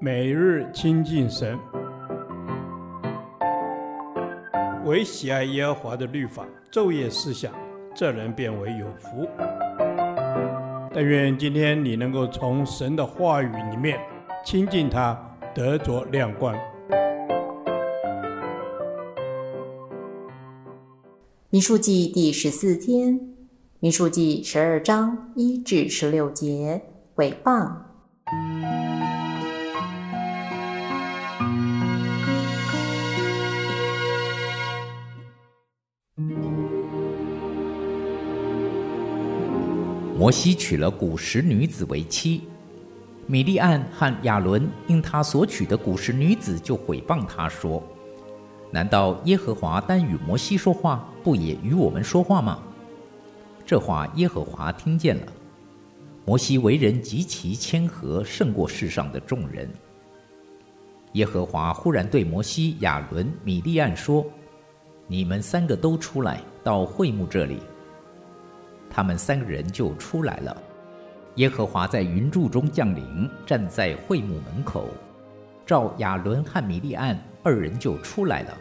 [0.00, 1.58] 每日亲近神，
[4.84, 7.52] 唯喜爱耶和华的律法，昼夜思想，
[7.94, 9.28] 这人便为有福。
[10.92, 13.98] 但愿今天你能够从神的话语里面
[14.44, 15.18] 亲近他，
[15.54, 16.54] 得着亮光。
[21.50, 23.20] 民数记第十四天，
[23.80, 26.82] 民数记十二章一至十六节，
[27.14, 27.72] 毁谤。
[40.16, 42.42] 摩西娶了古时女子为妻，
[43.26, 47.82] 米利暗和亚伦因他所娶的古时女子，就毁谤他说
[48.70, 52.62] ：“难道耶和华单与摩西说话，不也与我们说话吗？”
[53.66, 55.32] 这话耶和华听见了。
[56.24, 59.68] 摩西为人极其谦和，胜过世上的众人。
[61.14, 64.24] 耶和华忽然对摩西、亚伦、米利暗说
[65.08, 67.58] ：“你们三个都出来，到会幕这里。”
[68.94, 70.56] 他们三个人就出来了。
[71.34, 74.86] 耶和华在云柱中降临，站在会幕门口，
[75.66, 78.56] 照亚伦和米利安二人就出来了。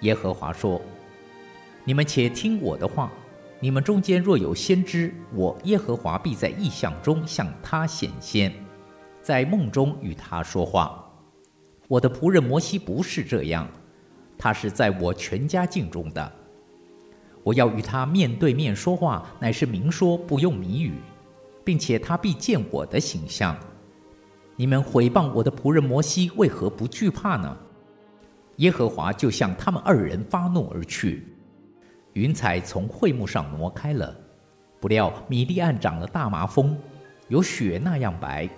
[0.00, 0.82] 耶和华说
[1.84, 3.08] ：“你们且听我的话，
[3.60, 8.52] 你们中间若有先知，我耶和华必在异象中向他显现，
[9.22, 11.08] 在梦中与他说话。
[11.86, 13.68] 我的仆人摩西不是这样，
[14.36, 16.32] 他是在我全家境中的。”
[17.42, 20.94] 我要与他面对面说话，乃是明说，不用谜语，
[21.64, 23.56] 并且他必见我的形象。
[24.56, 27.56] 你们毁谤我的仆人摩西，为何不惧怕呢？
[28.56, 31.26] 耶和华就向他们二人发怒而去，
[32.12, 34.14] 云彩从会幕上挪开了。
[34.78, 36.76] 不料米利暗长了大麻风，
[37.28, 38.48] 有雪那样白。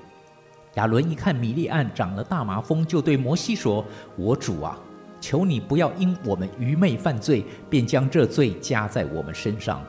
[0.74, 3.84] 亚伦一看米利暗长了大麻风，就对摩西说
[4.18, 4.76] ：“我主啊！”
[5.22, 9.82] 求你不要因我们愚昧犯罪，便将这罪加在我们身上。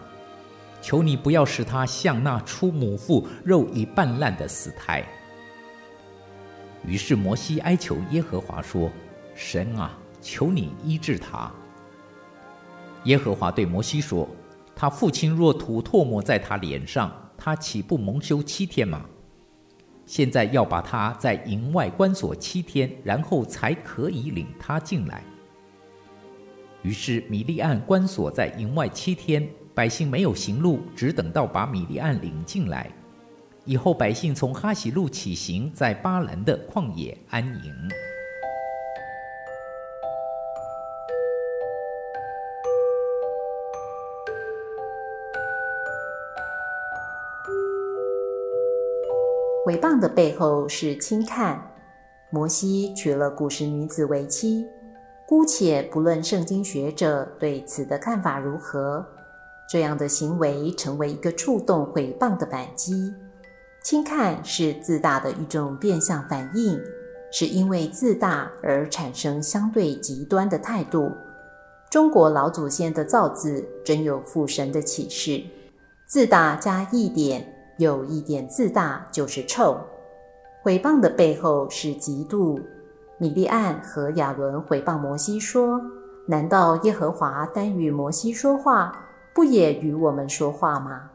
[0.80, 5.04] 求你不要使他像那出母腹肉已半烂的死胎。
[6.86, 8.92] 于是摩西哀求耶和华说
[9.34, 11.52] ：“神啊，求你医治他。”
[13.06, 14.30] 耶和华对摩西说
[14.76, 19.04] ：“他父亲若吐唾沫在他脸上，他岂不蒙羞七天吗？”
[20.06, 25.24] 现在要把他在营外关锁七天，然后才可以领他进来。
[26.84, 32.92] 于是米利暗关锁在营外七天，百姓没有行路，只等到把米利暗领进来。
[33.64, 37.74] 以后百姓从哈喜路起行，在巴兰的旷野安营。
[49.66, 51.70] 诽谤的背后是轻看。
[52.30, 54.66] 摩西娶了古时女子为妻，
[55.28, 59.06] 姑且不论圣经学者对此的看法如何，
[59.70, 63.14] 这样的行为成为一个触动毁谤的扳机。
[63.84, 66.80] 轻看是自大的一种变相反应，
[67.32, 71.12] 是因为自大而产生相对极端的态度。
[71.90, 75.44] 中国老祖先的造字真有父神的启示，
[76.06, 77.50] 自大加一点。
[77.80, 79.76] 有一点自大就是臭。
[80.62, 82.62] 毁谤的背后是嫉妒。
[83.18, 85.82] 米利暗和亚伦回谤摩西说
[86.28, 91.10] ：“难道耶和华单与摩西说话，不也与我们说话吗？”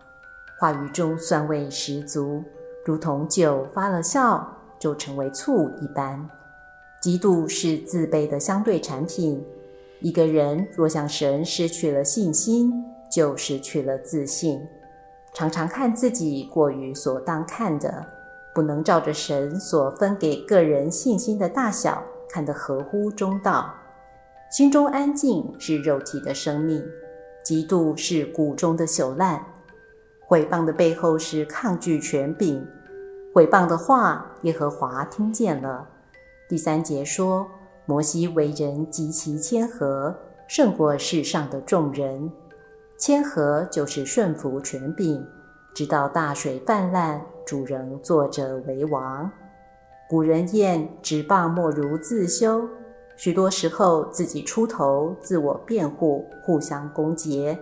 [0.59, 2.43] 话语中酸味十足，
[2.85, 4.45] 如同酒发了酵
[4.79, 6.29] 就成为醋一般。
[7.03, 9.45] 嫉妒是自卑的相对产品。
[10.01, 12.73] 一个人若向神失去了信心，
[13.11, 14.61] 就失去了自信。
[15.33, 18.05] 常常看自己过于所当看的，
[18.59, 23.73] 不能照着神所分给个人信心的大小看得合乎中道。
[24.51, 26.85] 心中安静是肉体的生命，
[27.47, 29.41] 嫉妒是骨中的朽烂。
[30.27, 32.67] 毁谤的背后是抗拒权柄。
[33.33, 35.87] 毁谤的话，耶和华听见了。
[36.49, 37.47] 第三节说，
[37.87, 40.13] 摩西为人极其谦和，
[40.49, 42.29] 胜过世上的众人。
[42.99, 45.25] 谦和就是顺服权柄，
[45.75, 49.31] 直到大水泛滥，主仍坐着为王。
[50.09, 52.69] 古人谚：“职棒莫如自修。”
[53.17, 57.59] 许多时候自己出头，自我辩护，互相攻讦，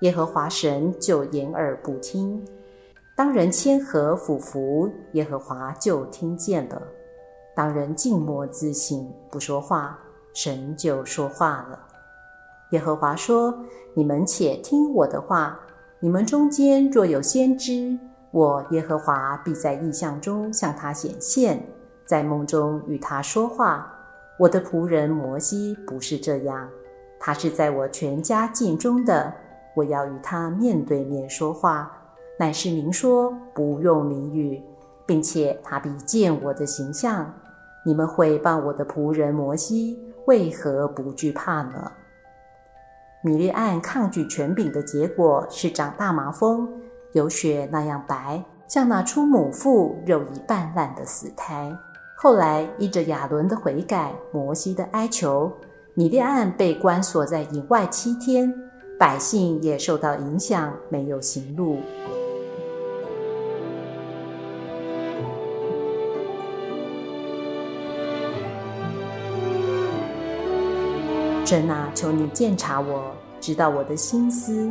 [0.00, 2.44] 耶和华神就掩耳不听。
[3.16, 6.82] 当人谦和俯伏，耶和华就听见了；
[7.54, 9.98] 当人静默自省，不说话，
[10.34, 11.78] 神就说话了。
[12.70, 13.56] 耶和华说
[13.94, 15.58] ：“你们且听我的话。
[16.00, 17.98] 你们中间若有先知，
[18.30, 21.60] 我耶和华必在异象中向他显现，
[22.04, 23.92] 在梦中与他说话。
[24.38, 26.68] 我的仆人摩西不是这样，
[27.18, 29.34] 他是在我全家境中的，
[29.74, 31.90] 我要与他面对面说话，
[32.38, 34.62] 乃是明说，不用明语，
[35.04, 37.34] 并且他必见我的形象。
[37.84, 41.90] 你们毁谤我的仆人摩西，为何不惧怕呢？
[43.28, 46.66] 米利安抗拒权柄的结果是长大麻风，
[47.12, 51.70] 有雪那样白，像那出母腹肉已半烂的死胎。
[52.16, 55.52] 后来依着亚伦的悔改，摩西的哀求，
[55.92, 58.50] 米利安被关锁在营外七天，
[58.98, 61.76] 百姓也受到影响，没有行路。
[71.48, 73.04] 神啊，求你鉴察我，
[73.40, 74.70] 知道我的心思，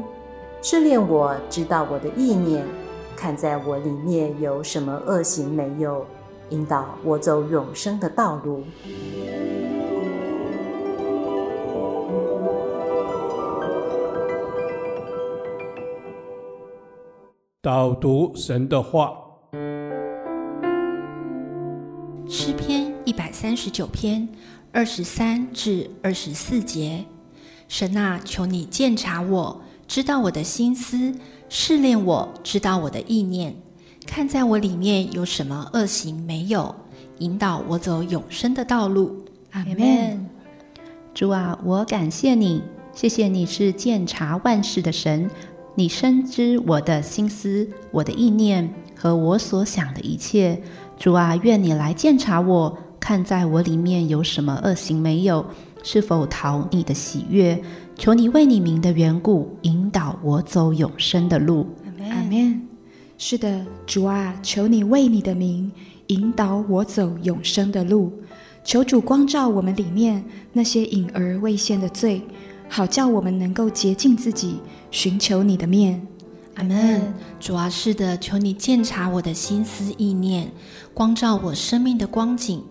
[0.62, 2.64] 试炼我，知道我的意念，
[3.16, 6.06] 看在我里面有什么恶行没有，
[6.50, 8.64] 引导我走永生的道路。
[17.60, 19.18] 导读神的话，
[22.30, 24.30] 诗篇一百三十九篇。
[24.72, 27.06] 二十三至二十四节，
[27.68, 31.16] 神啊，求你鉴察我，知道我的心思，
[31.50, 33.56] 试炼我，知道我的意念，
[34.06, 36.76] 看在我里面有什么恶行没有，
[37.20, 39.26] 引导我走永生的道路。
[39.52, 40.30] 阿门。
[41.14, 42.62] 主啊，我感谢你，
[42.94, 45.32] 谢谢你是鉴察万事的神，
[45.74, 50.62] 你深知我的心思、我的意念和我所想的一切。
[51.00, 52.78] 主啊，愿你来鉴察我。
[53.08, 55.46] 看在我里面有什么恶行没有？
[55.82, 57.58] 是否讨你的喜悦？
[57.96, 61.66] 求你为你名的缘故，引导我走永生的路。
[62.12, 62.62] 阿门。
[63.18, 65.72] 是的，主啊，求你为你的名
[66.08, 68.12] 引导我走永生的路。
[68.66, 70.22] 求主光照我们里面
[70.52, 72.22] 那些隐而未现的罪，
[72.68, 74.60] 好叫我们能够洁净自己，
[74.92, 76.06] 寻求你的面。
[76.56, 77.14] 阿门。
[77.40, 80.52] 主啊，是的，求你鉴察我的心思意念，
[80.94, 82.62] 光照我生命的光景。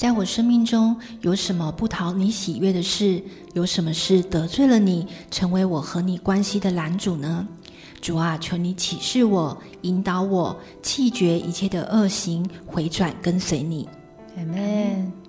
[0.00, 3.22] 在我生命中有什么不讨你喜悦的事？
[3.52, 7.46] 有什么事得罪了你，成为我和你关系的拦阻呢？
[8.00, 13.86] 主啊，求你启示我，引导我，弃绝一切的恶行，回转跟随你。
[14.38, 15.19] 阿门。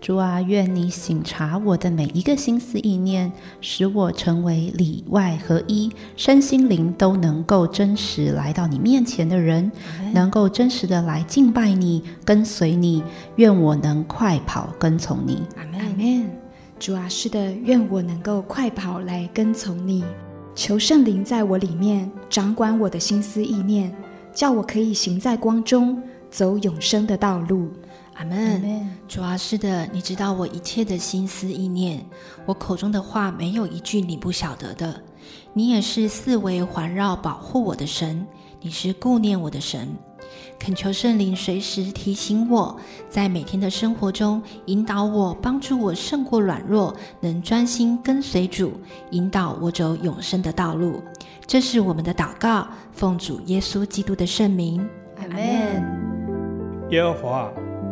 [0.00, 3.30] 主啊，愿你省察我的每一个心思意念，
[3.60, 9.70] 使我成为里外合一，身心灵都能够真实来到你面前的人，
[10.14, 13.02] 能够真实的来敬拜你，跟随你。
[13.36, 15.42] 愿我能快跑跟从你。
[15.56, 15.64] 阿
[15.96, 16.30] 门。
[16.78, 20.04] 主啊，是的，愿我能够快跑来跟从你。
[20.54, 23.92] 求圣灵在我里面掌管我的心思意念，
[24.32, 26.00] 叫我可以行在光中，
[26.30, 27.68] 走永生的道路。
[28.18, 28.90] 阿门。
[29.06, 32.04] 主啊，是的，你知道我一切的心思意念，
[32.46, 35.00] 我口中的话没有一句你不晓得的。
[35.52, 38.26] 你也是四围环绕保护我的神，
[38.60, 39.88] 你是顾念我的神。
[40.58, 42.76] 恳求圣灵随时提醒我，
[43.08, 48.72] 在每天的生活中引导我，帮助我胜过软弱，能专心跟随主，
[49.12, 51.00] 引导我走永生的道路。
[51.46, 54.84] 这是我们的祷告，奉主耶稣基督的圣名。
[55.20, 56.88] 阿门。
[56.90, 57.52] 耶和华。